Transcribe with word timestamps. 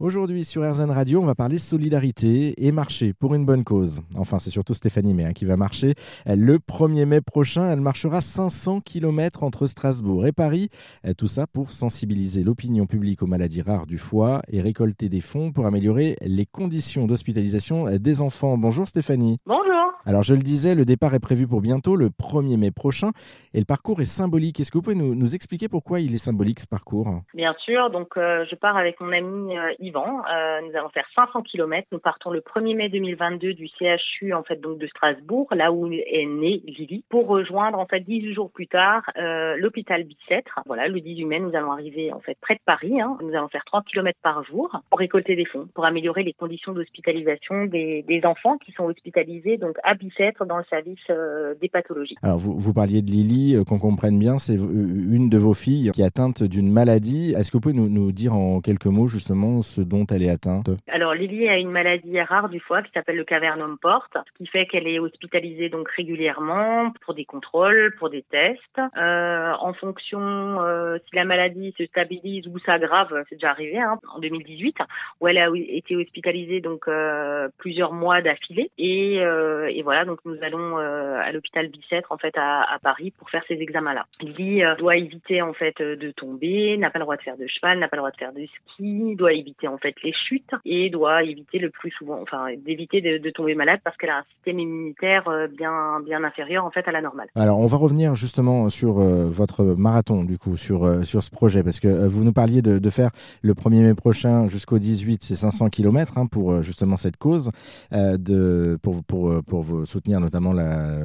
Aujourd'hui 0.00 0.46
sur 0.46 0.62
RZN 0.62 0.90
Radio, 0.90 1.20
on 1.20 1.26
va 1.26 1.34
parler 1.34 1.58
solidarité 1.58 2.54
et 2.56 2.72
marcher 2.72 3.12
pour 3.12 3.34
une 3.34 3.44
bonne 3.44 3.64
cause. 3.64 4.00
Enfin, 4.16 4.38
c'est 4.38 4.48
surtout 4.48 4.72
Stéphanie 4.72 5.12
May 5.12 5.26
hein, 5.26 5.32
qui 5.34 5.44
va 5.44 5.58
marcher. 5.58 5.92
Le 6.24 6.56
1er 6.56 7.04
mai 7.04 7.20
prochain, 7.20 7.70
elle 7.70 7.82
marchera 7.82 8.22
500 8.22 8.80
km 8.80 9.42
entre 9.42 9.66
Strasbourg 9.66 10.26
et 10.26 10.32
Paris. 10.32 10.70
Tout 11.18 11.26
ça 11.26 11.46
pour 11.46 11.72
sensibiliser 11.72 12.44
l'opinion 12.44 12.86
publique 12.86 13.22
aux 13.22 13.26
maladies 13.26 13.60
rares 13.60 13.84
du 13.84 13.98
foie 13.98 14.40
et 14.48 14.62
récolter 14.62 15.10
des 15.10 15.20
fonds 15.20 15.52
pour 15.52 15.66
améliorer 15.66 16.16
les 16.22 16.46
conditions 16.46 17.06
d'hospitalisation 17.06 17.98
des 17.98 18.22
enfants. 18.22 18.56
Bonjour 18.56 18.88
Stéphanie. 18.88 19.36
Bonjour. 19.44 19.70
Alors 20.06 20.22
je 20.22 20.34
le 20.34 20.40
disais, 20.40 20.74
le 20.74 20.86
départ 20.86 21.14
est 21.14 21.20
prévu 21.20 21.46
pour 21.46 21.60
bientôt, 21.60 21.94
le 21.94 22.08
1er 22.08 22.56
mai 22.56 22.70
prochain, 22.70 23.10
et 23.52 23.58
le 23.58 23.66
parcours 23.66 24.00
est 24.00 24.06
symbolique. 24.06 24.58
Est-ce 24.58 24.70
que 24.70 24.78
vous 24.78 24.82
pouvez 24.82 24.96
nous, 24.96 25.34
expliquer 25.34 25.68
pourquoi 25.68 26.00
il 26.00 26.14
est 26.14 26.18
symbolique 26.18 26.60
ce 26.60 26.66
parcours? 26.66 27.20
Bien 27.34 27.54
sûr, 27.64 27.90
donc 27.90 28.16
euh, 28.16 28.44
je 28.50 28.56
pars 28.56 28.76
avec 28.76 28.98
mon 29.00 29.12
ami 29.12 29.58
euh, 29.58 29.72
euh, 29.96 30.60
nous 30.62 30.76
allons 30.76 30.88
faire 30.90 31.06
500 31.14 31.42
km. 31.42 31.86
Nous 31.92 31.98
partons 31.98 32.30
le 32.30 32.40
1er 32.40 32.76
mai 32.76 32.88
2022 32.88 33.54
du 33.54 33.68
CHU 33.68 34.32
en 34.32 34.42
fait 34.42 34.60
donc 34.60 34.78
de 34.78 34.86
Strasbourg, 34.86 35.48
là 35.52 35.72
où 35.72 35.90
est 35.90 36.26
née 36.26 36.62
Lily, 36.66 37.04
pour 37.08 37.26
rejoindre 37.26 37.78
en 37.78 37.86
fait 37.86 38.00
18 38.00 38.34
jours 38.34 38.50
plus 38.50 38.66
tard 38.66 39.02
euh, 39.16 39.56
l'hôpital 39.56 40.04
Bicêtre. 40.04 40.60
Voilà, 40.66 40.88
le 40.88 41.00
18 41.00 41.24
mai, 41.24 41.40
nous 41.40 41.54
allons 41.54 41.72
arriver 41.72 42.12
en 42.12 42.20
fait 42.20 42.36
près 42.40 42.54
de 42.54 42.60
Paris. 42.64 43.00
Hein. 43.00 43.16
Nous 43.22 43.34
allons 43.34 43.48
faire 43.48 43.64
30 43.64 43.84
km 43.86 44.18
par 44.22 44.44
jour 44.44 44.70
pour 44.90 44.98
récolter 44.98 45.36
des 45.36 45.44
fonds, 45.44 45.68
pour 45.74 45.84
améliorer 45.84 46.22
les 46.22 46.32
conditions 46.32 46.72
d'hospitalisation 46.72 47.66
des, 47.66 48.20
enfants 48.24 48.58
qui 48.58 48.72
sont 48.72 48.84
hospitalisés 48.84 49.56
donc 49.56 49.76
à 49.82 49.94
Bicêtre 49.94 50.44
dans 50.44 50.58
le 50.58 50.64
service 50.68 50.98
euh, 51.08 51.54
des 51.60 51.70
pathologies. 51.70 52.16
Alors 52.22 52.38
vous, 52.38 52.58
vous 52.58 52.74
parliez 52.74 53.00
de 53.00 53.10
Lily, 53.10 53.64
qu'on 53.66 53.78
comprenne 53.78 54.18
bien, 54.18 54.36
c'est 54.36 54.56
une 54.56 55.30
de 55.30 55.38
vos 55.38 55.54
filles 55.54 55.90
qui 55.92 56.02
est 56.02 56.04
atteinte 56.04 56.42
d'une 56.42 56.70
maladie. 56.70 57.32
Est-ce 57.36 57.50
que 57.50 57.56
vous 57.56 57.62
pouvez 57.62 57.74
nous, 57.74 57.88
nous 57.88 58.12
dire 58.12 58.34
en 58.34 58.60
quelques 58.60 58.86
mots 58.86 59.08
justement 59.08 59.62
ce 59.62 59.79
dont 59.84 60.06
elle 60.06 60.22
est 60.22 60.30
atteinte 60.30 60.70
Alors 60.88 61.14
Lily 61.14 61.48
a 61.48 61.58
une 61.58 61.70
maladie 61.70 62.20
rare 62.20 62.48
du 62.48 62.60
foie 62.60 62.82
qui 62.82 62.90
s'appelle 62.92 63.16
le 63.16 63.24
cavernum 63.24 63.78
porte, 63.78 64.16
qui 64.36 64.46
fait 64.46 64.66
qu'elle 64.66 64.86
est 64.86 64.98
hospitalisée 64.98 65.68
donc 65.68 65.88
régulièrement 65.90 66.92
pour 67.04 67.14
des 67.14 67.24
contrôles, 67.24 67.94
pour 67.98 68.10
des 68.10 68.22
tests. 68.22 68.80
Euh, 68.96 69.52
en 69.60 69.72
fonction 69.74 70.20
euh, 70.20 70.98
si 71.08 71.16
la 71.16 71.24
maladie 71.24 71.74
se 71.78 71.86
stabilise 71.86 72.46
ou 72.46 72.58
s'aggrave, 72.60 73.24
c'est 73.28 73.36
déjà 73.36 73.50
arrivé 73.50 73.78
hein, 73.78 73.98
en 74.14 74.18
2018, 74.18 74.76
où 75.20 75.28
elle 75.28 75.38
a 75.38 75.48
été 75.54 75.96
hospitalisée 75.96 76.60
donc 76.60 76.88
euh, 76.88 77.48
plusieurs 77.58 77.92
mois 77.92 78.22
d'affilée. 78.22 78.70
Et, 78.78 79.16
et, 79.16 79.82
voilà, 79.82 80.04
donc 80.04 80.20
nous 80.24 80.36
allons 80.42 80.76
à 80.76 81.30
l'hôpital 81.32 81.68
Bicêtre 81.68 82.12
en 82.12 82.18
fait 82.18 82.36
à, 82.36 82.62
à, 82.62 82.78
Paris 82.78 83.12
pour 83.16 83.30
faire 83.30 83.42
ces 83.48 83.54
examens-là. 83.54 84.06
Lily 84.20 84.62
doit 84.78 84.96
éviter 84.96 85.42
en 85.42 85.52
fait 85.52 85.80
de 85.80 86.10
tomber, 86.12 86.76
n'a 86.76 86.90
pas 86.90 86.98
le 86.98 87.04
droit 87.04 87.16
de 87.16 87.22
faire 87.22 87.36
de 87.36 87.46
cheval, 87.46 87.78
n'a 87.78 87.88
pas 87.88 87.96
le 87.96 88.00
droit 88.00 88.10
de 88.10 88.16
faire 88.16 88.32
de 88.32 88.46
ski, 88.46 89.16
doit 89.16 89.32
éviter 89.32 89.68
en 89.72 89.78
fait 89.78 89.94
les 90.02 90.12
chutes 90.12 90.50
et 90.64 90.90
doit 90.90 91.22
éviter 91.22 91.58
le 91.58 91.70
plus 91.70 91.90
souvent, 91.90 92.20
enfin 92.20 92.46
d'éviter 92.64 93.00
de, 93.00 93.30
tomber 93.30 93.54
malade 93.54 93.80
parce 93.84 93.96
qu'elle 93.96 94.10
a 94.10 94.18
un 94.18 94.24
système 94.34 94.58
immunitaire 94.58 95.28
euh, 95.28 95.46
bien 95.46 96.00
bien 96.04 96.24
inférieur 96.24 96.64
en 96.64 96.70
fait 96.70 96.86
à 96.88 96.92
la 96.92 97.00
normale. 97.00 97.28
Alors 97.36 97.60
on 97.60 97.66
va 97.66 97.76
revenir 97.76 98.14
justement 98.14 98.68
sur 98.68 98.98
euh, 98.98 99.28
votre 99.30 99.64
marathon 99.64 100.24
du 100.24 100.36
coup 100.38 100.56
sur 100.56 100.84
euh, 100.84 101.02
sur 101.02 101.22
ce 101.22 101.30
projet 101.30 101.62
parce 101.62 101.80
que 101.80 102.06
vous 102.06 102.24
nous 102.24 102.32
parliez 102.32 102.62
de, 102.62 102.90
faire 102.90 103.10
le 103.42 103.54
1er 103.54 103.82
mai 103.82 103.94
prochain 103.94 104.48
jusqu'au 104.48 104.78
18 104.78 105.22
c'est 105.22 105.36
500 105.36 105.68
km 105.68 106.18
hein, 106.18 106.26
pour 106.26 106.62
justement 106.62 106.96
cette 106.96 107.16
cause 107.16 107.50
de 107.92 108.76
pour 108.82 109.04
pour 109.04 109.42
pour 109.44 109.62
vous 109.62 109.86
soutenir 109.86 110.20
notamment 110.20 110.54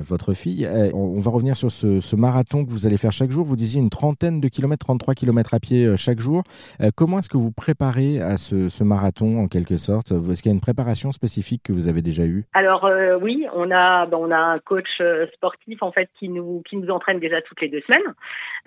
votre 0.01 0.33
fille. 0.33 0.67
On, 0.93 1.19
va 1.19 1.29
revenir 1.29 1.55
sur 1.55 1.71
ce, 1.71 1.99
ce, 1.99 2.15
marathon 2.15 2.65
que 2.65 2.71
vous 2.71 2.87
allez 2.87 2.97
faire 2.97 3.11
chaque 3.11 3.31
jour. 3.31 3.45
Vous 3.45 3.55
disiez 3.55 3.79
une 3.79 3.89
trentaine 3.89 4.41
de 4.41 4.47
kilomètres, 4.47 4.85
33 4.85 5.13
kilomètres 5.13 5.53
à 5.53 5.59
pied 5.59 5.95
chaque 5.95 6.19
jour. 6.19 6.43
comment 6.95 7.19
est-ce 7.19 7.29
que 7.29 7.37
vous 7.37 7.51
préparez 7.51 8.19
à 8.19 8.37
ce, 8.37 8.54
ce 8.69 8.83
marathon 8.83 9.39
en 9.39 9.47
quelque 9.47 9.77
sorte. 9.77 10.11
Est-ce 10.11 10.41
qu'il 10.41 10.51
y 10.51 10.53
a 10.53 10.55
une 10.55 10.61
préparation 10.61 11.11
spécifique 11.11 11.63
que 11.63 11.73
vous 11.73 11.87
avez 11.87 12.01
déjà 12.01 12.25
eue? 12.25 12.45
Alors 12.53 12.85
euh, 12.85 13.17
oui, 13.21 13.45
on 13.53 13.71
a 13.71 14.05
ben, 14.05 14.17
on 14.19 14.31
a 14.31 14.37
un 14.37 14.59
coach 14.59 14.89
euh, 15.01 15.27
sportif 15.33 15.81
en 15.81 15.91
fait 15.91 16.09
qui 16.19 16.29
nous 16.29 16.61
qui 16.67 16.77
nous 16.77 16.89
entraîne 16.89 17.19
déjà 17.19 17.41
toutes 17.41 17.61
les 17.61 17.69
deux 17.69 17.81
semaines, 17.81 18.13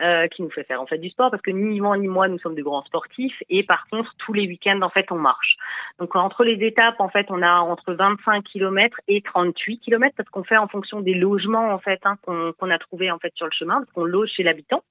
euh, 0.00 0.26
qui 0.28 0.42
nous 0.42 0.50
fait 0.50 0.64
faire 0.64 0.80
en 0.80 0.86
fait 0.86 0.98
du 0.98 1.10
sport 1.10 1.30
parce 1.30 1.42
que 1.42 1.50
ni 1.50 1.76
Yvan 1.76 1.96
ni 1.96 2.08
moi 2.08 2.28
nous 2.28 2.38
sommes 2.38 2.54
de 2.54 2.62
grands 2.62 2.84
sportifs. 2.84 3.42
Et 3.50 3.62
par 3.62 3.86
contre 3.90 4.14
tous 4.18 4.32
les 4.32 4.46
week-ends 4.46 4.80
en 4.82 4.90
fait 4.90 5.06
on 5.12 5.18
marche. 5.18 5.57
Donc 5.98 6.14
entre 6.14 6.44
les 6.44 6.64
étapes 6.64 7.00
en 7.00 7.08
fait 7.08 7.26
on 7.30 7.42
a 7.42 7.58
entre 7.60 7.92
25 7.92 8.44
km 8.44 9.00
et 9.08 9.22
38 9.22 9.78
km 9.78 10.14
parce 10.16 10.28
qu'on 10.28 10.44
fait 10.44 10.56
en 10.56 10.68
fonction 10.68 11.00
des 11.00 11.14
logements 11.14 11.72
en 11.72 11.78
fait 11.78 12.00
hein, 12.04 12.16
qu'on 12.24 12.70
a 12.70 12.78
trouvé 12.78 13.10
en 13.10 13.18
fait 13.18 13.32
sur 13.34 13.46
le 13.46 13.52
chemin 13.52 13.80
parce 13.80 13.90
qu'on 13.92 14.04
loge 14.04 14.30
chez 14.30 14.42
l'habitant. 14.42 14.82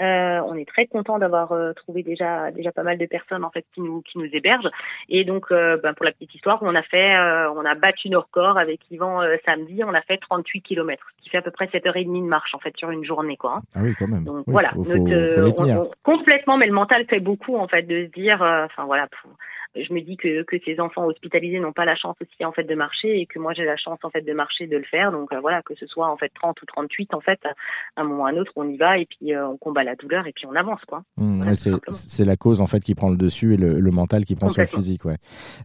Euh, 0.00 0.40
on 0.46 0.56
est 0.56 0.66
très 0.66 0.86
content 0.86 1.18
d'avoir 1.18 1.52
euh, 1.52 1.72
trouvé 1.72 2.02
déjà 2.02 2.50
déjà 2.50 2.72
pas 2.72 2.82
mal 2.82 2.98
de 2.98 3.06
personnes 3.06 3.44
en 3.44 3.50
fait 3.50 3.64
qui 3.74 3.80
nous 3.80 4.02
qui 4.02 4.18
nous 4.18 4.28
hébergent. 4.32 4.70
Et 5.08 5.24
donc, 5.24 5.46
euh, 5.52 5.76
ben, 5.76 5.94
pour 5.94 6.04
la 6.04 6.10
petite 6.10 6.34
histoire, 6.34 6.58
on 6.62 6.74
a 6.74 6.82
fait, 6.82 7.16
on 7.54 7.64
a 7.64 7.74
battu 7.74 8.08
nos 8.08 8.20
records 8.20 8.58
avec 8.58 8.80
Yvan 8.90 9.20
samedi. 9.44 9.82
On 9.84 9.94
a 9.94 10.02
fait 10.02 10.18
38 10.18 10.62
km, 10.62 11.04
ce 11.16 11.22
qui 11.22 11.30
fait 11.30 11.38
à 11.38 11.42
peu 11.42 11.52
près 11.52 11.66
7h30 11.66 12.22
de 12.22 12.28
marche 12.28 12.54
en 12.54 12.58
fait 12.58 12.76
sur 12.76 12.90
une 12.90 13.04
journée 13.04 13.36
quoi. 13.36 13.58
Hein. 13.58 13.62
Ah 13.76 13.80
oui, 13.82 13.94
quand 13.96 14.08
même. 14.08 14.24
Donc 14.24 14.44
voilà, 14.48 14.70
complètement, 16.02 16.56
mais 16.56 16.66
le 16.66 16.72
mental 16.72 17.06
fait 17.06 17.20
beaucoup 17.20 17.56
en 17.56 17.68
fait 17.68 17.82
de 17.82 18.06
se 18.06 18.10
dire, 18.10 18.42
enfin 18.42 18.84
voilà. 18.84 19.06
Pour, 19.06 19.30
je 19.76 19.92
me 19.92 20.00
dis 20.00 20.16
que, 20.16 20.42
que 20.42 20.56
ces 20.64 20.78
enfants 20.78 21.06
hospitalisés 21.06 21.58
n'ont 21.58 21.72
pas 21.72 21.84
la 21.84 21.96
chance 21.96 22.16
aussi 22.20 22.44
en 22.44 22.52
fait 22.52 22.64
de 22.64 22.74
marcher 22.74 23.20
et 23.20 23.26
que 23.26 23.38
moi 23.38 23.52
j'ai 23.54 23.64
la 23.64 23.76
chance 23.76 23.98
en 24.02 24.10
fait 24.10 24.22
de 24.22 24.32
marcher 24.32 24.66
de 24.66 24.76
le 24.76 24.84
faire. 24.84 25.10
Donc 25.10 25.32
euh, 25.32 25.40
voilà 25.40 25.62
que 25.62 25.74
ce 25.74 25.86
soit 25.86 26.08
en 26.08 26.16
fait 26.16 26.30
30 26.34 26.60
ou 26.62 26.66
38 26.66 27.14
en 27.14 27.20
fait 27.20 27.40
à 27.96 28.02
un 28.02 28.04
moment 28.04 28.24
ou 28.24 28.26
à 28.26 28.30
un 28.30 28.36
autre 28.36 28.52
on 28.56 28.68
y 28.68 28.76
va 28.76 28.98
et 28.98 29.06
puis 29.06 29.34
euh, 29.34 29.48
on 29.48 29.56
combat 29.56 29.82
la 29.82 29.96
douleur 29.96 30.26
et 30.26 30.32
puis 30.32 30.46
on 30.46 30.54
avance 30.54 30.80
quoi. 30.86 31.02
Mmh, 31.16 31.54
c'est 31.54 32.24
la 32.24 32.36
cause 32.36 32.60
en 32.60 32.66
fait 32.66 32.80
qui 32.80 32.94
prend 32.94 33.10
le 33.10 33.16
dessus 33.16 33.54
et 33.54 33.56
le, 33.56 33.80
le 33.80 33.90
mental 33.90 34.24
qui 34.24 34.36
prend 34.36 34.48
sur 34.48 34.62
le 34.62 34.68
physique 34.68 35.04
ouais. 35.04 35.16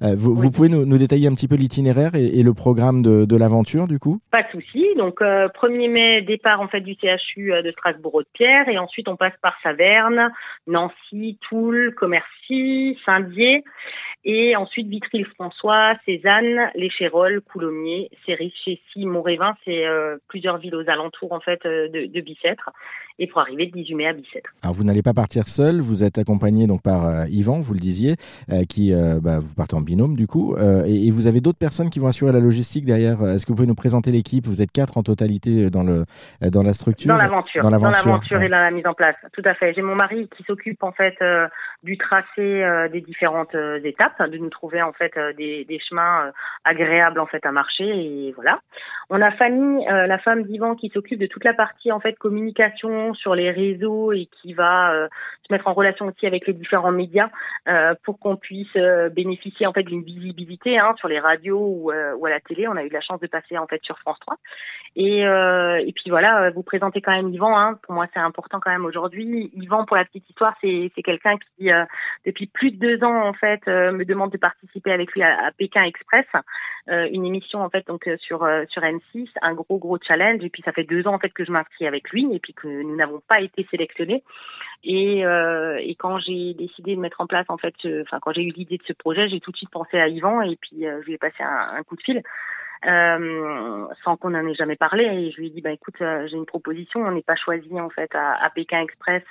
Euh, 0.02 0.16
vous, 0.16 0.36
vous, 0.36 0.52
pouvez 0.52 0.70
nous, 0.70 0.86
nous, 0.86 0.98
détailler 0.98 1.28
un 1.28 1.34
petit 1.34 1.48
peu 1.48 1.56
l'itinéraire 1.56 2.16
et, 2.16 2.40
et, 2.40 2.44
le 2.44 2.54
programme 2.54 3.02
de, 3.02 3.26
de 3.26 3.38
l'aventure 3.38 3.88
du 3.88 4.00
coup? 4.00 4.20
Pas 4.32 4.44
de 4.44 4.50
souci. 4.50 4.86
Donc 4.98 5.22
1er 5.22 5.90
mai 5.90 6.22
départ 6.22 6.62
en 6.62 6.68
fait 6.68 6.82
du 6.82 6.96
CHU 6.96 7.52
de 7.64 7.72
Strasbourg-Haute-Pierre 7.72 8.70
et 8.70 8.78
ensuite 8.78 9.08
on 9.08 9.16
passe 9.16 9.34
par 9.42 9.56
Saverne 9.62 10.32
Nancy 10.68 11.38
Toul 11.48 11.94
Commercy 11.96 12.98
Saint-Dié 13.06 13.64
et 14.26 14.56
ensuite 14.56 14.88
Vitry-le-François, 14.88 15.94
Cézanne, 16.06 16.70
Les 16.76 16.90
Chérols, 16.90 17.42
Coulommiers, 17.42 18.10
Céris, 18.26 18.54
Chessy, 18.66 19.06
Montrévin, 19.06 19.56
c'est 19.64 19.86
euh, 19.86 20.18
plusieurs 20.28 20.58
villes 20.58 20.76
aux 20.76 20.90
alentours 20.90 21.32
en 21.32 21.40
fait 21.40 21.66
euh, 21.66 21.88
de, 21.88 22.06
de 22.06 22.22
Bicêtre 22.22 22.70
et 23.18 23.28
pour 23.28 23.42
arriver 23.42 23.66
le 23.66 23.72
18 23.72 23.96
mai 23.96 24.08
à 24.08 24.14
Bicêtre. 24.14 24.50
Alors 24.62 24.76
vous 24.76 24.84
n'allez 24.84 25.02
pas 25.02 25.14
partir 25.14 25.48
seul, 25.48 25.80
vous 25.80 26.04
êtes 26.04 26.18
accompagné 26.18 26.68
donc 26.68 26.82
par 26.82 27.06
euh, 27.06 27.26
Yvan, 27.30 27.62
vous 27.62 27.74
le 27.74 27.80
disiez, 27.80 28.16
qui 28.68 28.94
bah, 28.94 29.40
vous 29.40 29.56
partez 29.56 29.76
en 29.76 29.82
binôme 29.82 30.16
du 30.16 30.28
coup, 30.28 30.56
et, 30.86 31.08
et, 31.08 31.12
vous 31.12 31.28
avez 31.28 31.42
d'autres 31.42 31.58
personnes 31.58 31.90
qui 31.90 32.00
vont 32.00 32.08
assurer 32.08 32.32
la 32.32 32.40
logistique 32.40 32.86
derrière. 32.86 33.22
Est-ce 33.22 33.46
que 33.46 33.52
vous 33.52 33.58
pouvez 33.58 33.68
nous 33.68 33.76
présenter 33.76 34.12
l'équipe? 34.12 34.48
Vous 34.48 34.62
êtes 34.62 34.72
quatre 34.72 34.98
en 34.98 35.04
totalité 35.04 35.70
dans 35.70 35.84
le 35.84 36.06
dans 36.42 36.64
la 36.64 36.74
structure. 36.74 37.10
Dans 37.10 37.18
l'aventure. 37.18 37.62
Dans 37.62 37.70
l'aventure 37.70 38.42
et 38.42 38.50
dans 38.50 38.58
la 38.58 38.72
mise 38.72 38.88
en 38.88 38.94
place. 38.94 39.16
Tout 39.34 39.42
à 39.46 39.54
fait. 39.54 39.74
J'ai 39.74 39.82
mon 39.82 39.96
mari 39.96 40.30
qui 40.36 40.44
s'occupe 40.44 40.84
en 40.84 40.92
fait 40.92 41.18
du 41.84 41.98
tracé 41.98 42.88
des 42.92 43.02
différentes 43.02 43.56
étapes 43.84 44.09
de 44.20 44.38
nous 44.38 44.50
trouver 44.50 44.82
en 44.82 44.94
fait 44.94 45.16
euh, 45.18 45.34
des, 45.34 45.80
chemins 45.88 46.28
euh, 46.28 46.32
agréables 46.64 47.20
en 47.20 47.26
fait 47.26 47.46
à 47.46 47.52
marcher 47.52 47.86
et 47.86 48.32
voilà. 48.34 48.60
On 49.10 49.22
a 49.22 49.32
Fanny, 49.32 49.88
euh, 49.88 50.08
la 50.08 50.20
femme 50.20 50.44
d'Ivan, 50.44 50.76
qui 50.76 50.90
s'occupe 50.90 51.20
de 51.20 51.26
toute 51.26 51.44
la 51.44 51.54
partie 51.54 51.92
en 51.92 52.00
fait 52.00 52.14
communication 52.14 53.14
sur 53.14 53.34
les 53.34 53.50
réseaux 53.50 54.12
et 54.12 54.28
qui 54.28 54.54
va 54.54 55.08
se 55.48 55.54
mettre 55.54 55.68
en 55.68 55.74
relation 55.74 56.08
aussi 56.08 56.28
avec 56.28 56.46
les 56.46 56.54
différents 56.54 56.92
médias 56.92 57.30
pour 58.04 58.20
qu'on 58.20 58.36
puisse 58.36 58.74
bénéficier 59.12 59.66
en 59.66 59.74
fait 59.74 59.84
d'une 59.84 60.04
visibilité 60.04 60.78
hein, 60.78 60.94
sur 60.98 61.08
les 61.08 61.20
radios 61.20 61.60
ou, 61.60 61.92
à 61.92 62.30
la 62.30 62.40
télé. 62.40 62.68
On 62.68 62.76
a 62.76 62.84
eu 62.84 62.90
la 62.90 63.02
chance 63.02 63.20
de 63.20 63.28
passer 63.28 63.58
en 63.58 63.66
fait 63.66 63.82
sur 63.84 63.98
France 64.00 64.20
3 64.22 64.38
et, 64.96 65.22
et 65.22 65.94
puis 65.94 66.10
voilà, 66.10 66.52
vous 66.52 66.64
présentez 66.64 67.02
quand 67.02 67.12
même 67.12 67.30
Yvan. 67.30 67.58
Hein. 67.58 67.80
Pour 67.84 67.96
moi, 67.96 68.06
c'est 68.14 68.20
important 68.20 68.60
quand 68.60 68.72
même 68.72 68.86
aujourd'hui. 68.86 69.52
Yvan, 69.56 69.86
pour 69.86 69.98
la 69.98 70.06
petite 70.06 70.30
histoire, 70.30 70.56
c'est 70.62 70.92
quelqu'un 71.04 71.36
qui 71.38 71.70
depuis 72.26 72.48
plus 72.48 72.72
de 72.72 72.78
deux 72.78 73.04
ans 73.04 73.28
en 73.28 73.34
fait 73.34 73.62
me 74.00 74.06
demande 74.06 74.32
de 74.32 74.38
participer 74.38 74.92
avec 74.92 75.12
lui 75.12 75.22
à, 75.22 75.52
Pékin 75.58 75.84
Express, 75.84 76.26
euh, 76.90 77.08
une 77.12 77.26
émission 77.26 77.62
en 77.62 77.70
fait 77.70 77.86
donc 77.88 78.08
euh, 78.08 78.18
sur 78.18 78.44
euh, 78.44 78.64
sur 78.70 78.82
M6, 78.82 79.28
un 79.42 79.54
gros 79.54 79.78
gros 79.78 79.98
challenge. 80.00 80.44
Et 80.44 80.50
puis 80.50 80.64
ça 80.64 80.72
fait 80.72 80.84
deux 80.84 81.06
ans 81.08 81.16
en 81.16 81.20
fait 81.20 81.30
que 81.30 81.46
je 81.46 81.52
m'inscris 81.52 81.86
avec 81.86 82.10
lui 82.10 82.34
et 82.34 82.40
puis 82.40 82.54
que 82.54 82.68
nous 82.68 82.96
n'avons 82.96 83.22
pas 83.28 83.42
été 83.42 83.68
sélectionnés. 83.70 84.24
Et, 84.86 85.20
et 85.20 85.96
quand 85.96 86.20
j'ai 86.20 86.54
décidé 86.54 86.96
de 86.96 87.02
mettre 87.02 87.20
en 87.20 87.28
place 87.28 87.46
en 87.50 87.58
fait, 87.58 87.76
enfin 88.02 88.20
quand 88.22 88.32
j'ai 88.32 88.44
eu 88.44 88.52
l'idée 88.52 88.78
de 88.78 88.84
ce 88.88 88.94
projet, 88.94 89.28
j'ai 89.28 89.42
tout 89.42 89.52
de 89.52 89.58
suite 89.58 89.70
pensé 89.70 90.00
à 90.00 90.08
Yvan 90.08 90.42
et 90.42 90.56
puis 90.56 90.84
je 90.84 91.06
lui 91.06 91.14
ai 91.14 91.18
passé 91.18 91.44
un, 91.44 91.84
coup 91.84 91.98
de 91.98 92.02
fil. 92.02 92.24
Euh, 92.86 93.88
sans 94.06 94.16
qu'on 94.16 94.34
en 94.36 94.48
ait 94.48 94.56
jamais 94.56 94.78
parlé. 94.78 95.04
Et 95.04 95.32
je 95.32 95.38
lui 95.38 95.48
ai 95.48 95.50
dit, 95.50 95.60
bah 95.60 95.72
écoute, 95.72 95.98
j'ai 96.00 96.38
une 96.38 96.46
proposition, 96.46 97.02
on 97.02 97.12
n'est 97.12 97.22
pas 97.22 97.36
choisi 97.36 97.78
en 97.78 97.90
fait 97.90 98.10
à 98.16 98.50
Pékin 98.56 98.80
Express 98.80 99.24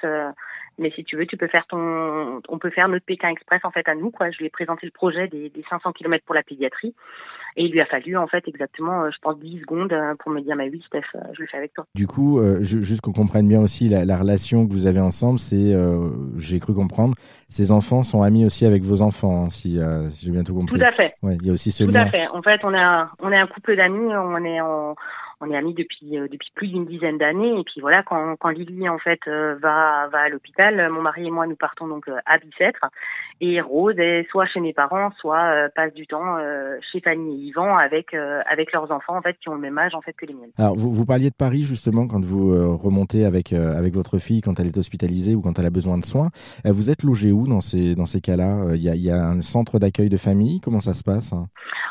mais 0.78 0.90
si 0.90 1.04
tu 1.04 1.16
veux, 1.16 1.26
tu 1.26 1.36
peux 1.36 1.48
faire 1.48 1.66
ton, 1.66 2.40
on 2.48 2.58
peut 2.58 2.70
faire 2.70 2.88
notre 2.88 3.04
Pékin 3.04 3.28
Express 3.28 3.60
en 3.64 3.70
fait 3.70 3.88
à 3.88 3.94
nous 3.94 4.10
quoi. 4.10 4.30
Je 4.30 4.38
lui 4.38 4.46
ai 4.46 4.50
présenté 4.50 4.86
le 4.86 4.92
projet 4.92 5.28
des, 5.28 5.50
des 5.50 5.64
500 5.68 5.92
km 5.92 6.24
pour 6.24 6.34
la 6.34 6.42
pédiatrie 6.42 6.94
et 7.56 7.64
il 7.64 7.72
lui 7.72 7.80
a 7.80 7.86
fallu 7.86 8.16
en 8.16 8.26
fait 8.26 8.46
exactement, 8.46 9.02
euh, 9.02 9.10
je 9.10 9.18
pense 9.20 9.38
10 9.38 9.60
secondes 9.60 9.92
euh, 9.92 10.14
pour 10.18 10.30
me 10.30 10.40
dire 10.40 10.54
mais 10.56 10.70
oui 10.70 10.82
Steph, 10.86 11.02
euh, 11.14 11.18
je 11.36 11.42
le 11.42 11.48
fais 11.48 11.56
avec 11.56 11.74
toi. 11.74 11.84
Du 11.94 12.06
coup, 12.06 12.40
juste 12.62 13.00
qu'on 13.00 13.12
comprenne 13.12 13.48
bien 13.48 13.60
aussi 13.60 13.88
la, 13.88 14.04
la, 14.04 14.16
relation 14.16 14.66
que 14.66 14.72
vous 14.72 14.86
avez 14.86 15.00
ensemble, 15.00 15.38
c'est, 15.38 15.74
j'ai 16.38 16.60
cru 16.60 16.74
comprendre, 16.74 17.14
ces 17.48 17.72
enfants 17.72 18.02
sont 18.02 18.22
amis 18.22 18.44
aussi 18.44 18.64
avec 18.64 18.82
vos 18.82 19.02
enfants, 19.02 19.44
hein, 19.44 19.50
si, 19.50 19.78
si 20.10 20.26
j'ai 20.26 20.32
bien 20.32 20.44
tout 20.44 20.54
compris. 20.54 20.78
Tout 20.78 20.84
à 20.84 20.92
fait. 20.92 21.14
Ouais, 21.22 21.36
il 21.40 21.46
y 21.46 21.50
a 21.50 21.52
aussi 21.52 21.72
ce 21.72 21.84
tout 21.84 21.90
lien. 21.90 22.02
Tout 22.02 22.08
à 22.08 22.10
fait. 22.10 22.28
En 22.28 22.42
fait, 22.42 22.60
on 22.64 22.72
est 22.74 22.78
un, 22.78 23.10
on 23.20 23.32
est 23.32 23.38
un 23.38 23.46
couple 23.46 23.76
d'amis, 23.76 24.14
on 24.14 24.44
est 24.44 24.60
en 24.60 24.94
on 25.40 25.50
est 25.50 25.56
amis 25.56 25.74
depuis 25.74 26.18
euh, 26.18 26.28
depuis 26.30 26.50
plus 26.54 26.68
d'une 26.68 26.86
dizaine 26.86 27.18
d'années 27.18 27.58
et 27.58 27.64
puis 27.64 27.80
voilà 27.80 28.02
quand 28.02 28.36
quand 28.36 28.48
Lily 28.48 28.88
en 28.88 28.98
fait 28.98 29.20
euh, 29.28 29.56
va 29.62 30.08
va 30.08 30.20
à 30.20 30.28
l'hôpital, 30.28 30.90
mon 30.90 31.02
mari 31.02 31.26
et 31.26 31.30
moi 31.30 31.46
nous 31.46 31.56
partons 31.56 31.86
donc 31.86 32.08
euh, 32.08 32.16
à 32.26 32.38
Bicêtre 32.38 32.86
et 33.40 33.60
Rose 33.60 33.98
est 33.98 34.28
soit 34.30 34.46
chez 34.46 34.60
mes 34.60 34.72
parents, 34.72 35.10
soit 35.20 35.68
passe 35.76 35.94
du 35.94 36.08
temps 36.08 36.38
chez 36.90 37.00
Fanny 37.00 37.34
et 37.34 37.46
Yvan 37.48 37.76
avec 37.76 38.12
avec 38.14 38.72
leurs 38.72 38.90
enfants 38.90 39.16
en 39.16 39.22
fait 39.22 39.36
qui 39.40 39.48
ont 39.48 39.54
le 39.54 39.60
même 39.60 39.78
âge 39.78 39.94
en 39.94 40.00
fait 40.00 40.12
que 40.12 40.26
les 40.26 40.34
miennes. 40.34 40.50
Alors 40.58 40.74
vous, 40.74 40.92
vous 40.92 41.06
parliez 41.06 41.30
de 41.30 41.36
Paris 41.36 41.62
justement 41.62 42.08
quand 42.08 42.24
vous 42.24 42.76
remontez 42.76 43.24
avec 43.24 43.52
avec 43.52 43.94
votre 43.94 44.18
fille 44.18 44.40
quand 44.40 44.58
elle 44.58 44.66
est 44.66 44.76
hospitalisée 44.76 45.36
ou 45.36 45.40
quand 45.40 45.56
elle 45.58 45.66
a 45.66 45.70
besoin 45.70 45.98
de 45.98 46.04
soins. 46.04 46.30
vous 46.64 46.90
êtes 46.90 47.04
logé 47.04 47.30
où 47.30 47.44
dans 47.44 47.60
ces 47.60 47.94
dans 47.94 48.06
ces 48.06 48.20
cas-là? 48.20 48.74
Il 48.74 48.82
y 48.82 48.88
a, 48.88 48.96
il 48.96 49.02
y 49.02 49.10
a 49.10 49.24
un 49.24 49.40
centre 49.40 49.78
d'accueil 49.78 50.08
de 50.08 50.16
famille? 50.16 50.60
Comment 50.60 50.80
ça 50.80 50.94
se 50.94 51.04
passe 51.04 51.32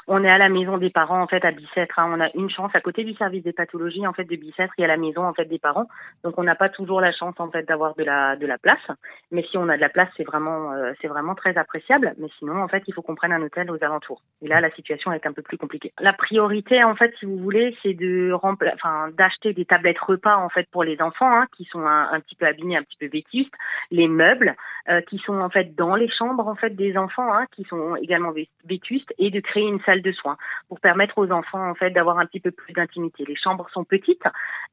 On 0.09 0.23
est 0.23 0.29
à 0.29 0.37
la 0.37 0.47
maison 0.47 0.77
des 0.77 0.89
parents 0.89 1.21
en 1.21 1.27
fait 1.27 1.43
à 1.43 1.51
Bicêtre. 1.51 1.99
Hein. 1.99 2.09
On 2.15 2.21
a 2.21 2.29
une 2.33 2.49
chance 2.49 2.71
à 2.73 2.79
côté 2.79 3.03
du 3.03 3.13
service 3.15 3.43
des 3.43 3.51
pathologies 3.51 4.07
en 4.07 4.13
fait 4.13 4.23
de 4.23 4.35
Bicêtre, 4.37 4.73
il 4.77 4.81
y 4.81 4.85
a 4.85 4.87
la 4.87 4.95
maison 4.95 5.25
en 5.25 5.33
fait 5.33 5.45
des 5.45 5.59
parents. 5.59 5.87
Donc 6.23 6.37
on 6.37 6.43
n'a 6.43 6.55
pas 6.55 6.69
toujours 6.69 7.01
la 7.01 7.11
chance 7.11 7.35
en 7.39 7.49
fait 7.49 7.63
d'avoir 7.67 7.93
de 7.95 8.03
la 8.03 8.37
de 8.37 8.45
la 8.45 8.57
place, 8.57 8.87
mais 9.31 9.43
si 9.43 9.57
on 9.57 9.67
a 9.67 9.75
de 9.75 9.81
la 9.81 9.89
place, 9.89 10.09
c'est 10.15 10.23
vraiment 10.23 10.71
euh, 10.71 10.93
c'est 11.01 11.09
vraiment 11.09 11.35
très 11.35 11.57
appréciable, 11.57 12.13
mais 12.17 12.27
sinon 12.39 12.61
en 12.63 12.69
fait, 12.69 12.83
il 12.87 12.93
faut 12.93 13.01
qu'on 13.01 13.15
prenne 13.15 13.33
un 13.33 13.41
hôtel 13.41 13.69
aux 13.69 13.83
alentours. 13.83 14.21
Et 14.41 14.47
là 14.47 14.61
la 14.61 14.71
situation 14.71 15.11
est 15.11 15.25
un 15.27 15.33
peu 15.33 15.41
plus 15.41 15.57
compliquée. 15.57 15.91
La 15.99 16.13
priorité 16.13 16.83
en 16.85 16.95
fait, 16.95 17.13
si 17.19 17.25
vous 17.25 17.37
voulez, 17.37 17.75
c'est 17.83 17.93
de 17.93 18.31
enfin 18.33 19.09
d'acheter 19.17 19.51
des 19.53 19.65
tablettes 19.65 19.99
repas 19.99 20.37
en 20.37 20.47
fait 20.47 20.69
pour 20.71 20.85
les 20.85 21.01
enfants 21.01 21.31
hein, 21.31 21.47
qui 21.57 21.65
sont 21.65 21.85
un, 21.85 22.19
petit 22.21 22.35
peu 22.35 22.45
abîmés, 22.45 22.77
un 22.77 22.83
petit 22.83 22.97
peu 22.97 23.07
vétustes, 23.07 23.53
les 23.91 24.07
meubles 24.07 24.55
euh, 24.89 25.01
qui 25.01 25.17
sont 25.19 25.37
en 25.39 25.49
fait 25.49 25.75
dans 25.75 25.95
les 25.95 26.09
chambres 26.09 26.47
en 26.47 26.55
fait 26.55 26.75
des 26.75 26.97
enfants 26.97 27.33
hein, 27.33 27.45
qui 27.51 27.65
sont 27.65 27.97
également 27.97 28.31
vétustes 28.65 29.13
et 29.17 29.31
de 29.31 29.39
créer 29.41 29.63
une 29.67 29.81
salle 29.81 29.96
de 30.01 30.11
soins 30.11 30.37
pour 30.69 30.79
permettre 30.79 31.17
aux 31.17 31.31
enfants 31.31 31.69
en 31.69 31.75
fait 31.75 31.91
d'avoir 31.91 32.19
un 32.19 32.25
petit 32.25 32.39
peu 32.39 32.51
plus 32.51 32.73
d'intimité 32.73 33.25
les 33.27 33.35
chambres 33.35 33.67
sont 33.73 33.83
petites 33.83 34.23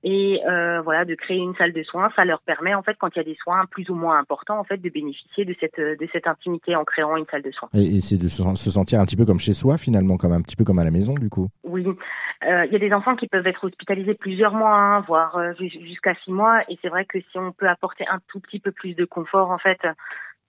et 0.02 0.40
euh, 0.46 0.80
voilà 0.82 1.04
de 1.04 1.14
créer 1.14 1.38
une 1.38 1.54
salle 1.56 1.72
de 1.72 1.82
soins, 1.82 2.10
ça 2.16 2.24
leur 2.24 2.40
permet 2.42 2.74
en 2.74 2.82
fait 2.82 2.96
quand 2.98 3.08
il 3.14 3.18
y 3.18 3.20
a 3.20 3.24
des 3.24 3.36
soins 3.42 3.64
plus 3.66 3.88
ou 3.90 3.94
moins 3.94 4.18
importants 4.18 4.58
en 4.58 4.64
fait 4.64 4.78
de 4.78 4.88
bénéficier 4.88 5.44
de 5.44 5.54
cette 5.60 5.80
de 5.80 6.08
cette 6.12 6.26
intimité 6.26 6.76
en 6.76 6.84
créant 6.84 7.16
une 7.16 7.26
salle 7.26 7.42
de 7.42 7.50
soins. 7.50 7.68
Et, 7.74 8.00
c'est 8.00 8.18
de 8.18 8.28
se 8.28 8.70
sentir 8.70 9.00
un 9.00 9.04
petit 9.04 9.16
peu 9.16 9.24
comme 9.24 9.38
chez 9.38 9.52
soi 9.52 9.78
finalement, 9.78 10.16
comme 10.16 10.32
un 10.32 10.42
petit 10.42 10.56
peu 10.56 10.64
comme 10.64 10.78
à 10.78 10.84
la 10.84 10.90
maison 10.90 11.14
du 11.14 11.30
coup? 11.30 11.48
Oui, 11.64 11.86
euh, 11.86 12.64
il 12.66 12.72
y 12.72 12.76
a 12.76 12.78
des 12.78 12.92
enfants 12.92 13.16
qui 13.16 13.28
peuvent 13.28 13.46
être 13.46 13.64
hospitalisés 13.64 14.14
plusieurs 14.14 14.52
mois, 14.52 14.74
hein, 14.74 15.00
voire 15.00 15.36
euh, 15.36 15.52
jusqu'à 15.58 16.14
six 16.24 16.32
mois, 16.32 16.62
et 16.68 16.78
c'est 16.82 16.88
vrai 16.88 17.04
que 17.04 17.18
si 17.20 17.38
on 17.38 17.52
peut 17.52 17.68
apporter 17.68 18.04
un 18.08 18.18
tout 18.28 18.40
petit 18.40 18.58
peu 18.58 18.72
plus 18.72 18.94
de 18.94 19.04
confort 19.04 19.50
en 19.50 19.58
fait 19.58 19.80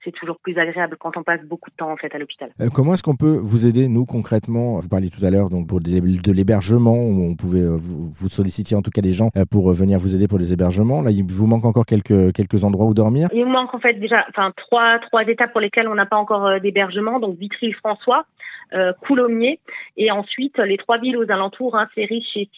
c'est 0.06 0.12
toujours 0.12 0.38
plus 0.38 0.56
agréable 0.56 0.96
quand 0.98 1.16
on 1.16 1.22
passe 1.22 1.42
beaucoup 1.44 1.68
de 1.70 1.76
temps 1.76 1.90
en 1.90 1.96
fait 1.96 2.14
à 2.14 2.18
l'hôpital. 2.18 2.50
Euh, 2.60 2.68
comment 2.72 2.94
est-ce 2.94 3.02
qu'on 3.02 3.16
peut 3.16 3.38
vous 3.42 3.66
aider 3.66 3.88
nous 3.88 4.06
concrètement? 4.06 4.78
Vous 4.78 4.88
parliez 4.88 5.10
tout 5.10 5.24
à 5.24 5.30
l'heure 5.30 5.50
donc 5.50 5.68
pour 5.68 5.80
de 5.80 6.32
l'hébergement, 6.32 6.94
on 6.94 7.34
pouvait 7.34 7.60
euh, 7.60 7.76
vous, 7.76 8.08
vous 8.10 8.28
solliciter 8.28 8.74
en 8.76 8.82
tout 8.82 8.90
cas 8.90 9.02
des 9.02 9.12
gens 9.12 9.30
euh, 9.36 9.44
pour 9.50 9.72
venir 9.72 9.98
vous 9.98 10.14
aider 10.14 10.28
pour 10.28 10.38
des 10.38 10.52
hébergements. 10.52 11.02
Là, 11.02 11.10
il 11.10 11.24
vous 11.24 11.46
manque 11.46 11.64
encore 11.64 11.84
quelques 11.84 12.32
quelques 12.32 12.62
endroits 12.64 12.86
où 12.86 12.94
dormir? 12.94 13.28
Il 13.32 13.40
nous 13.44 13.50
manque 13.50 13.74
en 13.74 13.80
fait 13.80 13.94
déjà, 13.94 14.24
enfin 14.28 14.52
trois 14.56 14.98
trois 15.00 15.22
étapes 15.24 15.52
pour 15.52 15.60
lesquelles 15.60 15.88
on 15.88 15.94
n'a 15.96 16.06
pas 16.06 16.16
encore 16.16 16.60
d'hébergement. 16.60 17.18
Donc 17.18 17.36
Vitry-François, 17.38 18.24
euh, 18.72 18.92
Coulommiers 19.02 19.60
et 19.96 20.10
ensuite 20.10 20.58
les 20.58 20.76
trois 20.76 20.98
villes 20.98 21.16
aux 21.16 21.30
alentours, 21.30 21.76
hein, 21.76 21.88
c'est 21.94 22.08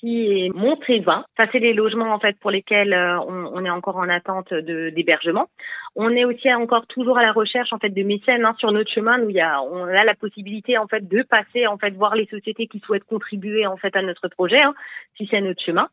et 0.03 0.51
Montévin. 0.55 1.25
Ça 1.37 1.47
c'est 1.51 1.59
les 1.59 1.73
logements 1.73 2.13
en 2.13 2.19
fait 2.19 2.39
pour 2.41 2.51
lesquels 2.51 2.93
euh, 2.93 3.19
on, 3.21 3.51
on, 3.55 3.65
est 3.65 3.71
encore 3.71 3.97
en 3.97 4.09
attente 4.09 4.53
d'hébergement. 4.55 5.49
On 5.97 6.11
est 6.11 6.25
aussi 6.25 6.53
encore 6.53 6.87
toujours 6.87 7.19
à 7.19 7.23
la 7.23 7.33
recherche 7.33 7.73
en 7.73 7.79
fait 7.79 7.91
de 7.91 8.03
mécènes 8.03 8.45
hein, 8.45 8.55
sur 8.59 8.73
notre 8.73 8.91
chemin 8.91 9.21
où 9.21 9.31
il 9.31 9.37
y 9.37 9.41
a 9.41 9.63
on 9.63 9.85
a 9.85 10.05
la 10.05 10.15
possibilité 10.15 10.79
en 10.79 10.87
fait 10.87 11.07
de 11.07 11.23
passer 11.23 11.67
en 11.67 11.79
fait 11.79 11.91
voir 11.91 12.15
les 12.15 12.27
sociétés 12.27 12.67
qui 12.67 12.81
souhaitent 12.81 13.05
contribuer 13.05 13.67
en 13.67 13.77
fait 13.77 13.95
à 13.97 14.03
notre 14.03 14.29
projet 14.29 14.61
hein, 14.61 14.75
si 15.17 15.27
c'est 15.31 15.41
notre 15.41 15.63
chemin. 15.63 15.89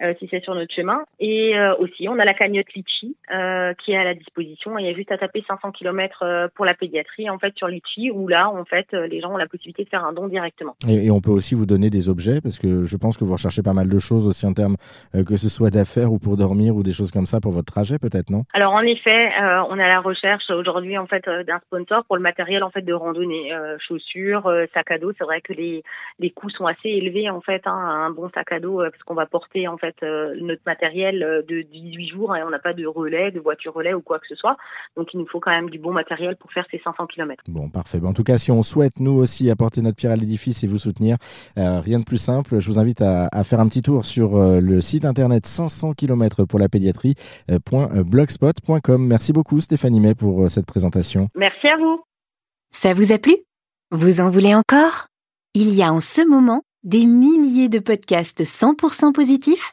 Euh, 0.00 0.14
si 0.20 0.28
c'est 0.30 0.42
sur 0.44 0.54
notre 0.54 0.72
chemin. 0.72 1.02
Et 1.18 1.58
euh, 1.58 1.74
aussi, 1.78 2.08
on 2.08 2.20
a 2.20 2.24
la 2.24 2.34
cagnotte 2.34 2.72
Litchi 2.72 3.16
euh, 3.34 3.74
qui 3.74 3.92
est 3.92 3.96
à 3.96 4.04
la 4.04 4.14
disposition. 4.14 4.78
Il 4.78 4.86
y 4.86 4.88
a 4.88 4.94
juste 4.94 5.10
à 5.10 5.18
taper 5.18 5.42
500 5.48 5.72
km 5.72 6.50
pour 6.54 6.64
la 6.64 6.74
pédiatrie 6.74 7.28
en 7.28 7.38
fait 7.38 7.52
sur 7.56 7.66
Litchi 7.66 8.12
où 8.12 8.28
là, 8.28 8.48
en 8.48 8.64
fait, 8.64 8.92
les 8.92 9.20
gens 9.20 9.32
ont 9.32 9.36
la 9.36 9.48
possibilité 9.48 9.82
de 9.82 9.88
faire 9.88 10.04
un 10.04 10.12
don 10.12 10.28
directement. 10.28 10.76
Et, 10.88 11.06
et, 11.06 11.10
on 11.10 11.20
peut 11.20 11.32
aussi 11.32 11.56
vous 11.56 11.66
donner 11.66 11.90
des 11.90 12.08
objets 12.08 12.40
parce 12.40 12.60
que 12.60 12.84
je 12.84 12.96
pense 12.96 13.16
que 13.16 13.24
vous 13.24 13.32
recherchez 13.32 13.62
pas 13.62 13.72
mal 13.72 13.88
de 13.88 13.98
choses 13.98 14.28
aussi 14.28 14.46
en 14.46 14.52
termes 14.52 14.76
que 15.12 15.36
ce 15.36 15.48
soit 15.48 15.70
d'affaires 15.70 16.12
ou 16.12 16.20
pour 16.20 16.36
dormir 16.36 16.76
ou 16.76 16.84
des 16.84 16.92
choses 16.92 17.10
comme 17.10 17.26
ça 17.26 17.40
pour 17.40 17.50
votre 17.50 17.72
trajet 17.72 17.98
peut-être, 17.98 18.30
non? 18.30 18.44
Alors 18.54 18.74
en 18.74 18.82
effet, 18.82 19.30
on 19.68 19.78
est 19.78 19.82
à 19.82 19.88
la 19.88 20.00
recherche 20.00 20.48
aujourd'hui 20.50 20.96
en 20.96 21.06
fait 21.06 21.24
d'un 21.24 21.58
sponsor 21.66 22.04
pour 22.04 22.16
le 22.16 22.22
matériel 22.22 22.62
en 22.62 22.70
fait 22.70 22.82
de 22.82 22.92
randonnée, 22.92 23.52
chaussures, 23.80 24.48
sac 24.72 24.92
à 24.92 24.98
dos. 24.98 25.12
C'est 25.18 25.24
vrai 25.24 25.40
que 25.40 25.52
les 25.52 25.82
les 26.20 26.30
coûts 26.30 26.50
sont 26.50 26.66
assez 26.66 26.88
élevés 26.88 27.28
en 27.30 27.40
fait. 27.40 27.62
Hein, 27.66 27.72
un 27.72 28.10
bon 28.10 28.30
sac 28.34 28.52
à 28.52 28.60
dos 28.60 28.78
parce 28.78 29.02
qu'on 29.02 29.14
va 29.14 29.26
porter 29.26 29.66
en 29.66 29.76
fait 29.76 29.87
euh, 30.02 30.34
notre 30.40 30.62
matériel 30.66 31.22
euh, 31.22 31.42
de 31.42 31.62
18 31.62 32.08
jours 32.08 32.34
et 32.36 32.42
on 32.42 32.50
n'a 32.50 32.58
pas 32.58 32.72
de 32.72 32.84
relais, 32.86 33.30
de 33.30 33.38
voiture 33.40 33.74
relais 33.74 33.94
ou 33.94 34.00
quoi 34.00 34.18
que 34.18 34.26
ce 34.28 34.34
soit. 34.34 34.56
Donc 34.96 35.14
il 35.14 35.20
nous 35.20 35.26
faut 35.26 35.40
quand 35.40 35.50
même 35.50 35.70
du 35.70 35.78
bon 35.78 35.92
matériel 35.92 36.36
pour 36.36 36.52
faire 36.52 36.66
ces 36.70 36.78
500 36.78 37.06
km. 37.06 37.42
Bon, 37.48 37.68
parfait. 37.68 38.00
En 38.04 38.12
tout 38.12 38.24
cas, 38.24 38.38
si 38.38 38.50
on 38.50 38.62
souhaite 38.62 39.00
nous 39.00 39.12
aussi 39.12 39.50
apporter 39.50 39.82
notre 39.82 39.96
pierre 39.96 40.12
à 40.12 40.16
l'édifice 40.16 40.64
et 40.64 40.66
vous 40.66 40.78
soutenir, 40.78 41.16
euh, 41.58 41.80
rien 41.80 42.00
de 42.00 42.04
plus 42.04 42.18
simple. 42.18 42.60
Je 42.60 42.66
vous 42.66 42.78
invite 42.78 43.02
à, 43.02 43.28
faire 43.44 43.60
un 43.60 43.68
petit 43.68 43.82
tour 43.82 44.04
sur 44.04 44.36
le 44.36 44.80
site 44.80 45.04
internet 45.04 45.46
500 45.46 45.92
km 45.94 46.44
pour 46.44 46.58
la 46.58 46.68
pédiatrie.blogspot.com. 46.68 49.06
Merci 49.06 49.32
beaucoup 49.32 49.60
Stéphanie 49.60 50.00
May 50.00 50.14
pour 50.14 50.50
cette 50.50 50.66
présentation. 50.66 51.28
Merci 51.34 51.68
à 51.68 51.76
vous. 51.76 52.00
Ça 52.72 52.94
vous 52.94 53.12
a 53.12 53.18
plu? 53.18 53.36
Vous 53.90 54.20
en 54.20 54.30
voulez 54.30 54.54
encore? 54.54 55.06
Il 55.54 55.74
y 55.74 55.82
a 55.82 55.92
en 55.92 56.00
ce 56.00 56.26
moment 56.26 56.62
des 56.84 57.06
milliers 57.06 57.68
de 57.68 57.78
podcasts 57.78 58.42
100% 58.42 59.12
positifs 59.12 59.72